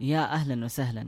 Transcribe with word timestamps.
يا 0.00 0.32
أهلا 0.32 0.64
وسهلا. 0.64 1.06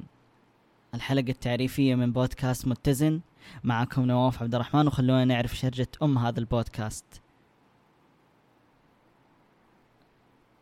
الحلقة 0.94 1.30
التعريفية 1.30 1.94
من 1.94 2.12
بودكاست 2.12 2.68
متزن. 2.68 3.20
معكم 3.64 4.04
نواف 4.04 4.42
عبد 4.42 4.54
الرحمن 4.54 4.86
وخلونا 4.86 5.24
نعرف 5.24 5.56
شرجة 5.56 5.88
أم 6.02 6.18
هذا 6.18 6.40
البودكاست. 6.40 7.22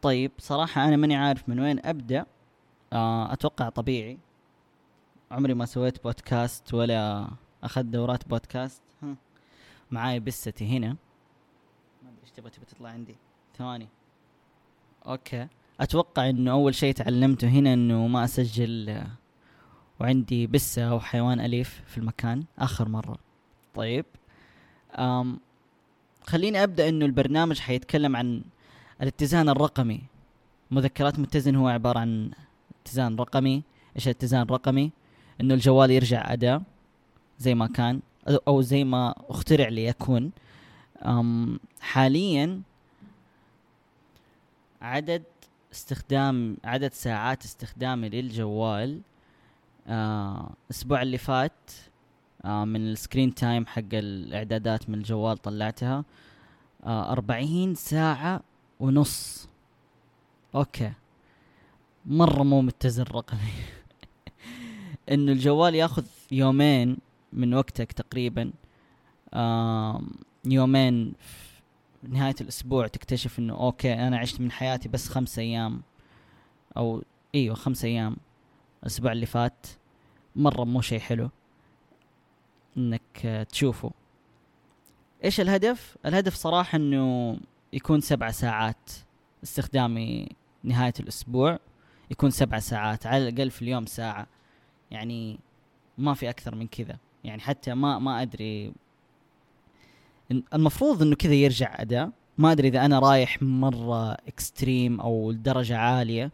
طيب 0.02 0.32
صراحة 0.38 0.84
أنا 0.84 0.96
ماني 0.96 1.16
عارف 1.16 1.48
من 1.48 1.60
وين 1.60 1.86
أبدأ. 1.86 2.26
آه 2.92 3.32
أتوقع 3.32 3.68
طبيعي. 3.68 4.18
عمري 5.30 5.54
ما 5.54 5.64
سويت 5.64 6.04
بودكاست 6.04 6.74
ولا 6.74 7.30
أخذت 7.62 7.86
دورات 7.86 8.28
بودكاست. 8.28 8.82
معاي 9.90 10.20
بستي 10.20 10.76
هنا. 10.76 10.88
ما 12.02 12.08
أدري 12.10 12.22
إيش 12.22 12.30
تبغى 12.30 12.50
تطلع 12.50 12.90
عندي؟ 12.90 13.16
ثواني. 13.58 13.88
أوكي. 15.06 15.48
أتوقع 15.80 16.28
إنه 16.28 16.50
أول 16.50 16.74
شيء 16.74 16.94
تعلمته 16.94 17.48
هنا 17.48 17.72
إنه 17.72 18.06
ما 18.06 18.24
أسجل 18.24 18.88
آه، 18.88 19.06
وعندي 20.00 20.46
بسة 20.46 20.82
أو 20.82 21.00
حيوان 21.00 21.40
أليف 21.40 21.82
في 21.86 21.98
المكان 21.98 22.44
آخر 22.58 22.88
مرة. 22.88 23.18
طيب 23.74 24.04
أم 24.98 25.40
خليني 26.26 26.62
أبدأ 26.62 26.88
إنه 26.88 27.06
البرنامج 27.06 27.58
حيتكلم 27.58 28.16
عن 28.16 28.42
الاتزان 29.02 29.48
الرقمي. 29.48 30.00
مذكرات 30.70 31.18
متزن 31.18 31.56
هو 31.56 31.68
عبارة 31.68 31.98
عن 31.98 32.30
اتزان 32.82 33.16
رقمي. 33.16 33.62
إيش 33.96 34.06
الاتزان 34.06 34.42
الرقمي؟ 34.42 34.90
إنه 35.40 35.54
الجوال 35.54 35.90
يرجع 35.90 36.32
اداء 36.32 36.62
زي 37.38 37.54
ما 37.54 37.66
كان 37.66 38.00
أو 38.48 38.62
زي 38.62 38.84
ما 38.84 39.14
اخترع 39.28 39.68
ليكون. 39.68 40.30
حاليا 41.80 42.62
عدد 44.82 45.22
استخدام 45.72 46.56
عدد 46.64 46.92
ساعات 46.92 47.44
استخدامي 47.44 48.08
للجوال 48.08 49.00
آه 49.86 50.50
الأسبوع 50.66 51.02
اللي 51.02 51.18
فات 51.18 51.70
آه 52.44 52.64
من 52.64 52.80
ال 52.80 52.88
screen 52.88 53.34
time 53.34 53.66
حق 53.66 53.82
الإعدادات 53.92 54.90
من 54.90 54.94
الجوال 54.94 55.38
طلعتها 55.38 56.04
آه 56.84 57.12
أربعين 57.12 57.74
ساعة 57.74 58.40
ونص. 58.80 59.48
okay. 60.54 60.92
مرة 62.06 62.42
مو 62.42 62.62
متزن 62.62 63.02
رقمي. 63.02 63.52
إنه 65.12 65.32
الجوال 65.32 65.74
ياخذ 65.74 66.04
يومين 66.30 66.98
من 67.32 67.54
وقتك 67.54 67.92
تقريبا 67.92 68.52
آه 69.34 70.02
يومين 70.44 71.12
في 71.18 71.49
نهاية 72.02 72.34
الأسبوع 72.40 72.86
تكتشف 72.86 73.38
إنه 73.38 73.54
أوكي 73.54 73.94
أنا 73.94 74.18
عشت 74.18 74.40
من 74.40 74.52
حياتي 74.52 74.88
بس 74.88 75.08
خمس 75.08 75.38
أيام 75.38 75.82
أو 76.76 77.02
أيوة 77.34 77.54
خمس 77.54 77.84
أيام 77.84 78.16
الأسبوع 78.82 79.12
اللي 79.12 79.26
فات. 79.26 79.66
مرة 80.36 80.64
مو 80.64 80.80
شيء 80.80 80.98
حلو 80.98 81.30
إنك 82.76 83.46
تشوفه. 83.50 83.90
إيش 85.24 85.40
الهدف؟ 85.40 85.96
الهدف 86.06 86.34
صراحة 86.34 86.76
إنه 86.76 87.36
يكون 87.72 88.00
سبع 88.00 88.30
ساعات 88.30 88.90
استخدامي 89.44 90.28
نهاية 90.64 90.94
الأسبوع. 91.00 91.58
يكون 92.10 92.30
سبع 92.30 92.58
ساعات 92.58 93.06
على 93.06 93.28
الأقل 93.28 93.50
في 93.50 93.62
اليوم 93.62 93.86
ساعة. 93.86 94.26
يعني 94.90 95.38
ما 95.98 96.14
في 96.14 96.30
أكثر 96.30 96.54
من 96.54 96.66
كذا. 96.66 96.98
يعني 97.24 97.40
حتى 97.40 97.74
ما 97.74 97.98
ما 97.98 98.22
أدري 98.22 98.72
المفروض 100.54 101.02
إنه 101.02 101.16
كذا 101.16 101.34
يرجع 101.34 101.74
أداء. 101.80 102.10
ما 102.38 102.52
أدري 102.52 102.68
إذا 102.68 102.84
أنا 102.84 102.98
رايح 102.98 103.42
مرة 103.42 104.12
extreme 104.12 105.00
أو 105.00 105.30
لدرجه 105.30 105.76
عالية. 105.76 106.30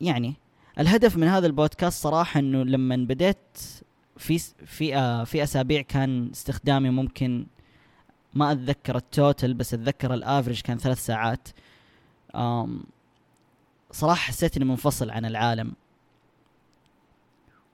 يعني 0.00 0.34
الهدف 0.78 1.16
من 1.16 1.26
هذا 1.26 1.46
البودكاست 1.46 2.02
صراحة 2.02 2.40
إنه 2.40 2.62
لما 2.64 2.96
بديت 2.96 3.58
في 4.16 4.38
في 4.66 4.96
آه 4.96 5.24
في 5.24 5.42
أسابيع 5.42 5.82
كان 5.82 6.30
استخدامي 6.30 6.90
ممكن 6.90 7.46
ما 8.34 8.52
أتذكر 8.52 8.96
ال 8.96 9.06
total 9.06 9.54
بس 9.54 9.74
أتذكر 9.74 10.14
ال 10.14 10.20
average 10.20 10.60
كان 10.60 10.78
ثلاث 10.78 11.06
ساعات. 11.06 11.48
آم 12.34 12.84
صراحة 13.90 14.20
حسيت 14.20 14.56
إني 14.56 14.64
منفصل 14.64 15.10
عن 15.10 15.24
العالم. 15.24 15.72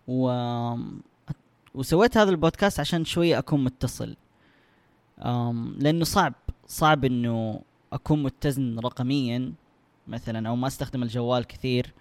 و 0.09 0.31
وسويت 1.75 2.17
هذا 2.17 2.31
البودكاست 2.31 2.81
عشان 2.81 3.05
شوية 3.05 3.39
أكون 3.39 3.65
متصل. 3.65 4.17
أم 5.19 5.77
لأنه 5.79 6.05
صعب 6.05 6.35
صعب 6.67 7.05
إنه 7.05 7.63
أكون 7.93 8.23
متزن 8.23 8.79
رقميا 8.79 9.53
مثلا 10.09 10.49
أو 10.49 10.57
ما 10.57 10.67
أستخدم 10.67 11.03
الجوال 11.03 11.45
كثير 11.45 11.95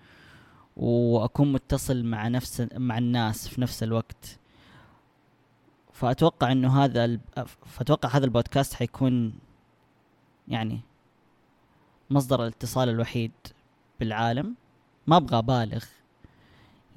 وأكون 0.77 1.53
متصل 1.53 2.03
مع 2.03 2.27
نفس 2.27 2.67
مع 2.77 2.97
الناس 2.97 3.47
في 3.47 3.61
نفس 3.61 3.83
الوقت. 3.83 4.39
فأتوقع 5.93 6.51
إنه 6.51 6.83
هذا 6.83 7.05
ال... 7.05 7.19
فأتوقع 7.65 8.09
هذا 8.09 8.25
البودكاست 8.25 8.73
حيكون 8.73 9.33
يعني 10.47 10.79
مصدر 12.09 12.43
الاتصال 12.43 12.89
الوحيد 12.89 13.31
بالعالم. 13.99 14.55
ما 15.07 15.17
أبغى 15.17 15.37
أبالغ. 15.37 15.85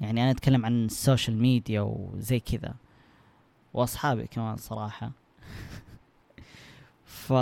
يعني 0.01 0.23
أنا 0.23 0.31
أتكلم 0.31 0.65
عن 0.65 0.85
ال 0.85 0.92
social 0.92 1.37
media 1.37 1.81
وزي 1.81 2.39
كذا 2.39 2.75
وأصحابي 3.73 4.27
كمان 4.27 4.55
صراحة. 4.57 5.11
ف 7.25 7.33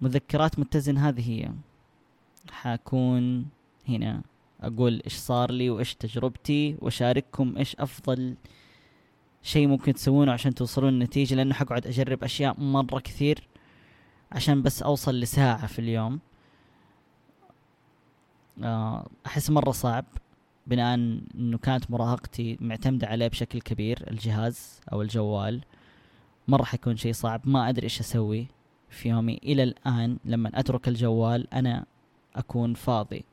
مذكرات 0.00 0.58
متزن 0.58 0.98
هذه 0.98 1.30
هي. 1.30 1.52
حكون 2.50 3.46
هنا 3.88 4.22
أقول 4.60 5.02
إيش 5.04 5.14
صار 5.14 5.50
لي 5.50 5.70
وإيش 5.70 5.94
تجربتي 5.94 6.76
وأشارككم 6.80 7.56
إيش 7.56 7.76
أفضل 7.76 8.36
شيء 9.42 9.66
ممكن 9.66 9.94
تسوونه 9.94 10.32
عشان 10.32 10.54
توصلون 10.54 10.88
النتيجة 10.88 11.34
لأنه 11.34 11.54
حقعد 11.54 11.86
أجرب 11.86 12.24
أشياء 12.24 12.60
مرة 12.60 13.00
كثير 13.00 13.48
عشان 14.32 14.62
بس 14.62 14.82
أوصل 14.82 15.20
لساعة 15.20 15.66
في 15.66 15.78
اليوم. 15.78 16.20
آه، 18.62 19.08
أحس 19.26 19.50
مرة 19.50 19.70
صعب. 19.70 20.04
بناء 20.70 20.94
إنه 20.94 21.58
كانت 21.58 21.90
مراهقتي 21.90 22.58
معتمدة 22.60 23.06
عليه 23.06 23.28
بشكل 23.28 23.60
كبير 23.60 24.10
الجهاز 24.10 24.80
أو 24.92 25.02
الجوال. 25.02 25.60
مرة 26.48 26.64
حيكون 26.64 26.96
شيء 26.96 27.12
صعب 27.12 27.40
ما 27.44 27.68
أدري 27.68 27.84
إيش 27.84 28.00
أسوي 28.00 28.46
في 28.90 29.08
يومي. 29.08 29.40
إلى 29.42 29.62
الآن 29.62 30.18
لما 30.24 30.50
أترك 30.54 30.88
الجوال 30.88 31.54
أنا 31.54 31.84
أكون 32.36 32.74
فاضي. 32.74 33.24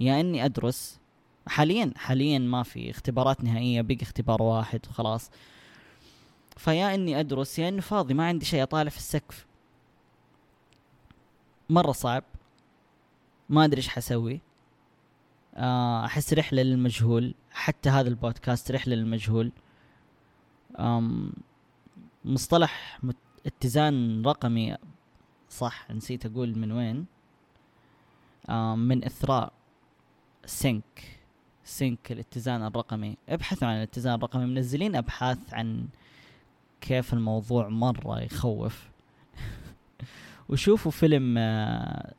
يا 0.00 0.20
إني 0.20 0.44
أدرس 0.44 0.98
حاليا 1.46 1.92
حاليا 1.96 2.38
ما 2.38 2.62
في 2.62 2.90
اختبارات 2.90 3.44
نهائية 3.44 3.82
بقى 3.82 3.98
اختبار 4.02 4.42
واحد 4.42 4.80
وخلاص. 4.90 5.30
فيا 6.56 6.94
إني 6.94 7.20
أدرس 7.20 7.58
يا 7.58 7.68
إني 7.68 7.80
فاضي 7.80 8.14
ما 8.14 8.26
عندي 8.26 8.44
شيء 8.46 8.62
أطالع 8.62 8.90
في 8.90 8.96
السقف. 8.96 9.46
مرة 11.70 11.92
صعب 11.92 12.24
ما 13.48 13.64
أدري 13.64 13.76
إيش 13.76 13.88
حسوي. 13.88 14.40
أحس 15.56 16.32
رحلة 16.32 16.62
للمجهول 16.62 17.34
حتى 17.50 17.90
هذا 17.90 18.08
البودكاست 18.08 18.72
رحلة 18.72 18.94
للمجهول. 18.94 19.52
مصطلح 22.24 23.00
اتزان 23.46 24.22
رقمي 24.26 24.76
صح 25.50 25.90
نسيت 25.90 26.26
أقول 26.26 26.58
من 26.58 26.72
وين. 26.72 27.06
من 28.76 29.04
إثراء 29.04 29.52
Sync 30.44 31.20
Sync 31.64 32.12
الاتزان 32.12 32.66
الرقمي. 32.66 33.16
ابحثوا 33.28 33.68
عن 33.68 33.76
الاتزان 33.76 34.14
الرقمي. 34.14 34.46
منزلين 34.46 34.96
أبحاث 34.96 35.54
عن 35.54 35.88
كيف 36.80 37.12
الموضوع 37.12 37.68
مرة 37.68 38.20
يخوف. 38.20 38.88
وشوفوا 40.48 40.90
فيلم 40.90 41.34
آه، 41.38 42.14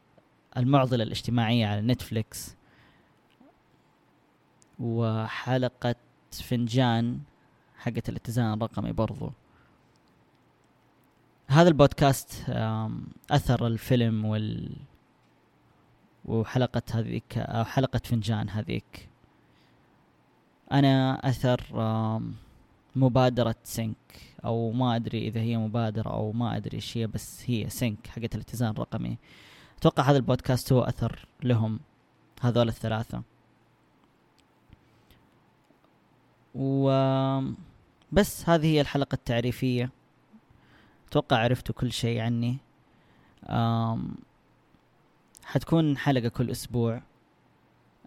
المعضلة 0.58 1.04
الاجتماعية 1.04 1.68
على 1.68 1.82
نتفليكس. 1.82 2.57
وحلقة 4.80 5.96
فنجان 6.32 7.20
حقت 7.78 8.10
الاتزان 8.10 8.54
الرقمي 8.54 8.92
برضو. 8.92 9.32
هذا 11.48 11.70
البودكاست 11.70 12.50
أثر 13.32 13.68
الفيلم 13.68 14.26
وال 14.26 14.76
وحلقة 16.26 16.82
هذيك 16.92 17.38
أو 17.38 17.64
حلقة 17.64 18.02
فنجان 18.04 18.50
هذيك. 18.50 19.10
أنا 20.72 21.30
أثر 21.30 21.62
مبادرة 22.96 23.56
سينك 23.64 23.96
أو 24.46 24.72
ما 24.72 24.96
أدري 24.96 25.28
إذا 25.28 25.40
هي 25.40 25.58
مبادرة 25.58 26.10
أو 26.10 26.32
ما 26.32 26.58
أدري 26.58 26.76
إيش 26.76 26.98
هي 26.98 27.08
بس 27.08 27.44
هي 27.46 27.70
سينك 27.70 28.08
حقت 28.08 28.36
الاتزان 28.36 28.70
الرقمي. 28.70 29.18
أتوقع 29.78 30.04
هذا 30.04 30.18
البودكاست 30.18 30.74
هو 30.74 30.82
أثر 30.82 31.28
لهم 31.44 31.80
هذول 32.42 32.68
الثلاثة. 32.68 33.22
و 36.58 36.90
بس 38.12 38.50
هذه 38.50 38.66
هي 38.66 38.82
الحلقة 38.82 39.16
التعريفية. 39.16 39.92
أتوقع 41.08 41.38
عرفتوا 41.38 41.76
كل 41.76 41.92
شيء 41.92 42.20
عني. 42.20 42.58
أم 43.50 44.16
حتكون 45.46 45.98
حلقة 45.98 46.28
كل 46.28 46.52
أسبوع. 46.52 47.02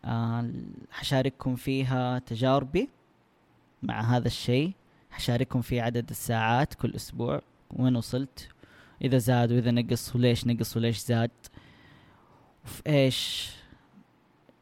آه 0.04 0.50
حشارككم 0.90 1.56
فيها 1.56 2.18
تجاربي 2.18 2.88
مع 3.82 4.00
هذا 4.00 4.26
الشيء. 4.26 4.72
حشارككم 5.10 5.62
في 5.62 5.80
عدد 5.80 6.10
الساعات 6.10 6.74
كل 6.74 6.94
أسبوع. 6.94 7.42
وين 7.76 7.96
وصلت؟ 7.96 8.48
إذا 9.02 9.18
زاد 9.18 9.52
وإذا 9.52 9.70
نقص 9.70 10.16
وليش 10.16 10.46
نقص 10.46 10.76
وليش 10.76 10.98
زاد؟ 10.98 11.30
وفي 12.64 12.82
إيش؟ 12.86 13.50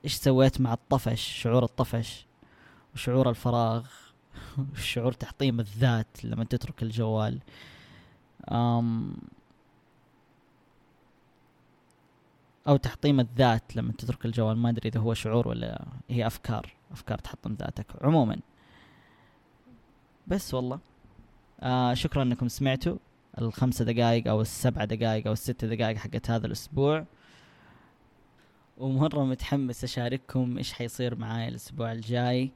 إيش 0.05 0.15
سويت 0.15 0.61
مع 0.61 0.73
الطفش؟ 0.73 1.21
شعور 1.43 1.65
الطفش؟ 1.65 2.28
وشعور 2.99 3.31
الفراغ 3.31 3.87
وشعور 4.73 5.13
تحطيم 5.13 5.61
الذات 5.61 6.25
لما 6.25 6.45
تترك 6.45 6.83
الجوال. 6.83 7.39
أم 8.51 9.17
أو 12.69 12.77
تحطيم 12.77 13.21
الذات 13.21 13.77
لما 13.77 13.93
تترك 13.93 14.27
الجوال. 14.27 14.57
ما 14.57 14.71
أدري 14.71 14.89
إذا 14.89 15.01
هو 15.01 15.15
شعور 15.15 15.49
ولا 15.49 15.85
هي 16.11 16.27
أفكار 16.27 16.73
أفكار 16.93 17.19
تحطم 17.19 17.55
ذاتك 17.55 17.87
عموما. 18.01 18.41
بس 20.27 20.55
والله. 20.55 20.79
آه 21.61 21.95
شكرا 21.95 22.23
إنكم 22.23 22.49
سمعتوا 22.49 22.97
الخمسة 23.39 23.85
دقائق 23.85 24.29
أو 24.29 24.41
السبعة 24.41 24.85
دقائق 24.85 25.27
أو 25.27 25.33
الستة 25.33 25.67
دقائق 25.67 25.97
حقت 25.97 26.31
هذا 26.31 26.47
الأسبوع. 26.47 27.05
ومرة 28.79 29.25
متحمس 29.25 29.85
أشارككم 29.85 30.59
إيش 30.59 30.73
حيصير 30.73 31.17
معاي 31.17 31.49
الأسبوع 31.49 31.93
الجاي. 31.93 32.51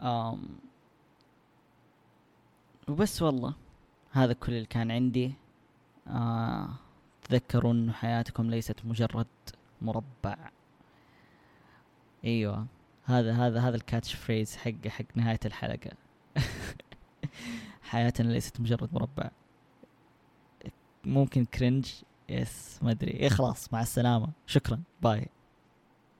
آم 0.00 0.48
وبس 2.88 3.22
والله 3.22 3.54
هذا 4.12 4.32
كل 4.32 4.52
اللي 4.52 4.66
كان 4.66 4.90
عندي. 4.90 5.34
آه 6.08 6.68
تذكروا 7.22 7.72
إنه 7.72 7.92
حياتكم 7.92 8.50
ليست 8.50 8.84
مجرد 8.84 9.26
مربع. 9.82 10.36
إيوه 12.24 12.66
هذا 13.04 13.32
هذا 13.32 13.60
هذا 13.60 13.76
ال 13.76 13.82
catch 13.82 14.14
phrase 14.14 14.56
حق 14.56 14.88
حق 14.88 15.04
نهاية 15.14 15.40
الحلقة. 15.44 15.90
حياتنا 17.90 18.32
ليست 18.32 18.60
مجرد 18.60 18.88
مربع. 18.94 19.30
ممكن 21.04 21.44
cringe 21.44 21.92
بس 22.28 22.78
ما 22.82 22.90
أدري. 22.90 23.10
إيه 23.12 23.28
خلاص 23.28 23.72
مع 23.72 23.82
السلامة. 23.82 24.28
شكرا. 24.46 24.82
bye 25.02 25.28